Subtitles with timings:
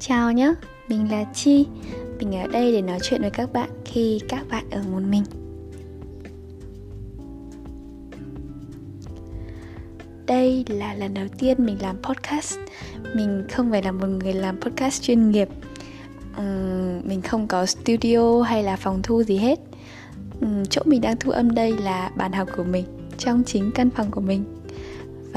[0.00, 0.54] Chào nhé,
[0.88, 1.66] mình là Chi.
[2.18, 5.24] Mình ở đây để nói chuyện với các bạn khi các bạn ở một mình.
[10.26, 12.58] Đây là lần đầu tiên mình làm podcast.
[13.14, 15.48] Mình không phải là một người làm podcast chuyên nghiệp.
[16.40, 19.58] Uhm, Mình không có studio hay là phòng thu gì hết.
[20.44, 22.84] Uhm, Chỗ mình đang thu âm đây là bàn học của mình
[23.18, 24.57] Trong chính căn phòng của mình.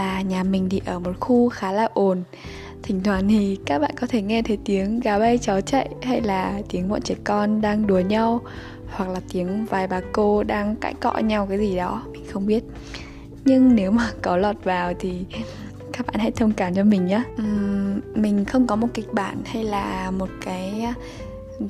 [0.01, 2.23] Và nhà mình thì ở một khu khá là ồn.
[2.83, 6.21] Thỉnh thoảng thì các bạn có thể nghe thấy tiếng gà bay chó chạy hay
[6.21, 8.41] là tiếng bọn trẻ con đang đùa nhau
[8.89, 12.45] hoặc là tiếng vài bà cô đang cãi cọ nhau cái gì đó mình không
[12.45, 12.63] biết.
[13.45, 15.25] Nhưng nếu mà có lọt vào thì
[15.93, 19.37] các bạn hãy thông cảm cho mình nhé uhm, mình không có một kịch bản
[19.45, 20.87] hay là một cái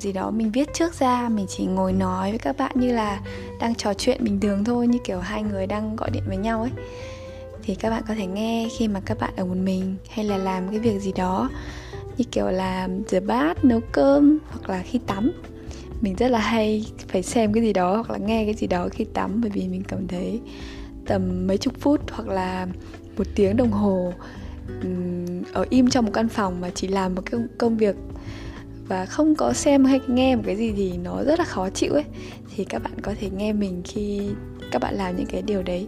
[0.00, 3.20] gì đó mình viết trước ra mình chỉ ngồi nói với các bạn như là
[3.60, 6.60] đang trò chuyện bình thường thôi như kiểu hai người đang gọi điện với nhau
[6.60, 6.70] ấy
[7.62, 10.36] thì các bạn có thể nghe khi mà các bạn ở một mình hay là
[10.36, 11.50] làm cái việc gì đó.
[12.18, 15.32] Như kiểu là rửa bát, nấu cơm hoặc là khi tắm.
[16.00, 18.88] Mình rất là hay phải xem cái gì đó hoặc là nghe cái gì đó
[18.88, 20.40] khi tắm bởi vì mình cảm thấy
[21.06, 22.66] tầm mấy chục phút hoặc là
[23.16, 24.12] một tiếng đồng hồ
[25.52, 27.96] ở im trong một căn phòng mà chỉ làm một cái công việc
[28.88, 31.92] và không có xem hay nghe một cái gì thì nó rất là khó chịu
[31.92, 32.04] ấy.
[32.56, 34.20] Thì các bạn có thể nghe mình khi
[34.70, 35.86] các bạn làm những cái điều đấy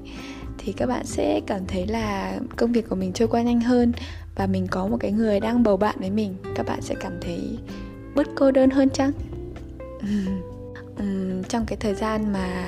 [0.59, 3.93] thì các bạn sẽ cảm thấy là công việc của mình trôi qua nhanh hơn
[4.35, 6.37] và mình có một cái người đang bầu bạn với mình.
[6.55, 7.59] Các bạn sẽ cảm thấy
[8.15, 9.13] bớt cô đơn hơn chăng?
[11.03, 12.65] Uhm, trong cái thời gian mà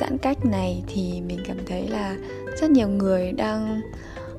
[0.00, 2.16] giãn cách này thì mình cảm thấy là
[2.60, 3.80] rất nhiều người đang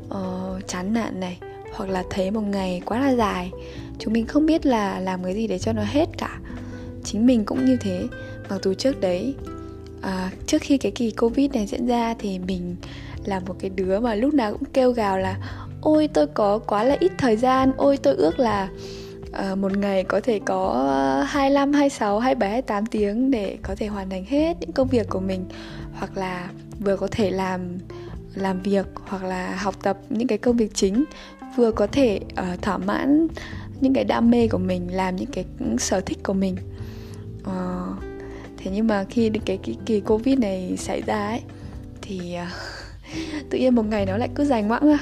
[0.08, 1.40] uh, chán nản này
[1.74, 3.52] hoặc là thấy một ngày quá là dài.
[4.00, 6.40] Chúng mình không biết là làm cái gì để cho nó hết cả.
[7.04, 8.08] Chính mình cũng như thế.
[8.50, 9.36] Mặc dù trước đấy
[10.06, 12.76] à, trước khi cái kỳ covid này diễn ra thì mình
[13.26, 15.38] là một cái đứa mà lúc nào cũng kêu gào là
[15.82, 18.70] ôi tôi có quá là ít thời gian ôi tôi ước là
[19.36, 20.86] À, một ngày có thể có
[21.28, 25.20] 25, 26, 27, 28 tiếng để có thể hoàn thành hết những công việc của
[25.20, 25.46] mình.
[25.94, 26.50] Hoặc là
[26.80, 27.78] vừa có thể làm
[28.36, 31.04] làm việc hoặc là học tập những cái công việc chính
[31.56, 33.28] vừa có thể uh, thỏa mãn
[33.82, 35.46] những cái đam mê của mình làm những cái
[35.78, 36.56] sở thích của mình.
[37.42, 38.05] Uh,
[38.66, 41.42] thế nhưng mà khi cái, cái kỳ covid này xảy ra ấy
[42.02, 42.50] thì uh,
[43.50, 45.00] tự nhiên một ngày nó lại cứ dài ngoãng ra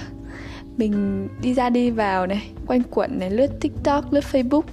[0.78, 4.63] mình đi ra đi vào này quanh quẩn này lướt tiktok lướt facebook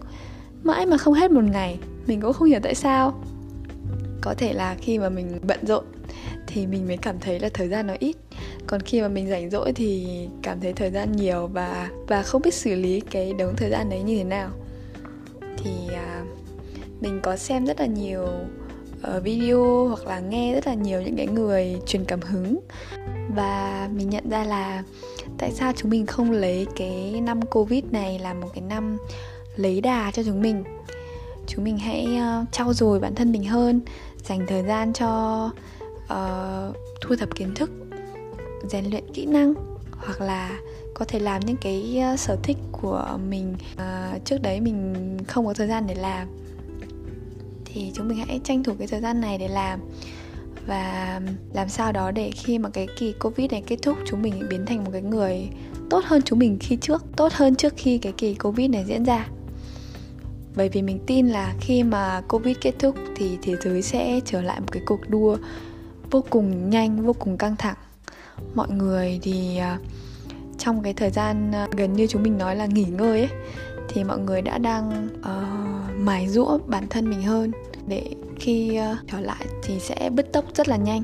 [0.62, 3.22] mãi mà không hết một ngày mình cũng không hiểu tại sao.
[4.20, 5.84] Có thể là khi mà mình bận rộn
[6.46, 8.16] thì mình mới cảm thấy là thời gian nó ít.
[8.66, 10.06] Còn khi mà mình rảnh rỗi thì
[10.42, 13.90] cảm thấy thời gian nhiều và và không biết xử lý cái đống thời gian
[13.90, 14.50] đấy như thế nào.
[15.56, 16.24] Thì à,
[17.00, 18.26] mình có xem rất là nhiều
[19.16, 22.60] uh, video hoặc là nghe rất là nhiều những cái người truyền cảm hứng.
[23.36, 24.82] Và mình nhận ra là
[25.38, 28.96] tại sao chúng mình không lấy cái năm covid này là một cái năm
[29.56, 30.64] lấy đà cho chúng mình.
[31.46, 33.80] Chúng mình hãy uh, trau dồi bản thân mình hơn
[34.24, 35.44] dành thời gian cho
[36.04, 37.70] uh, thu thập kiến thức
[38.68, 39.54] rèn luyện kỹ năng
[39.92, 40.60] hoặc là
[40.94, 44.94] có thể làm những cái uh, sở thích của mình uh, trước đấy mình
[45.28, 46.28] không có thời gian để làm
[47.74, 49.80] thì chúng mình hãy tranh thủ cái thời gian này để làm.
[50.66, 51.20] Và
[51.54, 54.66] làm sao đó để khi mà cái kỳ covid này kết thúc, chúng mình biến
[54.66, 55.48] thành một cái người
[55.90, 59.04] tốt hơn chúng mình khi trước, tốt hơn trước khi cái kỳ covid này diễn
[59.04, 59.28] ra.
[60.56, 64.42] Bởi vì mình tin là khi mà covid kết thúc thì thế giới sẽ trở
[64.42, 65.36] lại một cái cuộc đua
[66.10, 67.76] vô cùng nhanh, vô cùng căng thẳng.
[68.54, 69.78] Mọi người thì à,
[70.58, 73.28] trong cái thời gian à, gần như chúng mình nói là nghỉ ngơi ấy
[73.92, 77.52] thì mọi người đã đang uh, mài rũa bản thân mình hơn.
[77.86, 81.02] Để khi uh, trở lại thì sẽ bứt tốc rất là nhanh.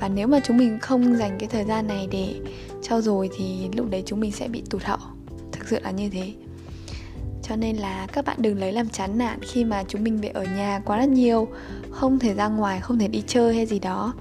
[0.00, 2.34] Và nếu mà chúng mình không dành cái thời gian này để
[2.82, 4.98] trau dồi thì lúc đấy chúng mình sẽ bị tụt hậu.
[5.52, 6.32] Thực sự là như thế.
[7.42, 10.28] Cho nên là các bạn đừng lấy làm chán nản khi mà chúng mình bị
[10.28, 11.48] ở nhà quá là nhiều
[11.90, 14.14] không thể ra ngoài không thể đi chơi hay gì đó.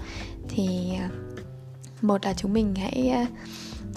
[0.50, 0.68] Thì
[1.00, 1.08] ờ,
[2.02, 3.28] một là chúng mình hãy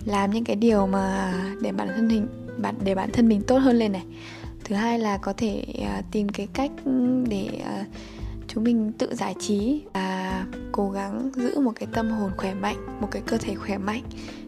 [0.06, 2.26] làm những cái điều mà để bản thân mình
[2.58, 4.05] bạn để bản thân mình tốt hơn lên này.
[4.64, 6.70] Thứ hai là có thể à, tìm cái cách
[7.29, 7.85] để à,
[8.49, 13.00] chúng mình tự giải trí và cố gắng giữ một cái tâm hồn khỏe mạnh
[13.00, 14.03] một cái cơ thể khỏe mạnh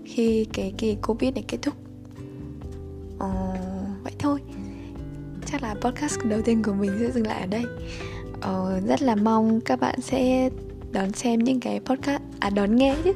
[0.05, 1.75] khi cái kỳ covid này kết thúc.
[3.19, 3.31] Ờ,
[4.03, 4.41] vậy thôi.
[5.47, 7.65] Chắc là podcast đầu tiên của mình sẽ dừng lại ở đây.
[8.41, 10.51] Ờ, rất là mong các bạn sẽ
[10.93, 13.13] đón xem những cái podcast à đón nghe chứ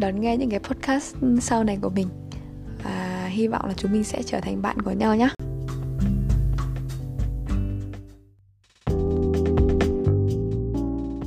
[0.00, 2.08] đón nghe những cái podcast sau này của mình.
[2.84, 5.28] Và hy vọng là chúng mình sẽ trở thành bạn của nhau nhé